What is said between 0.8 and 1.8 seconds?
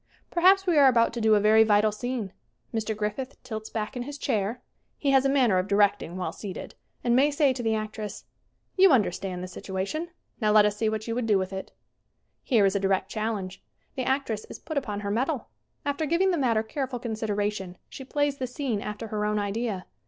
about to do a very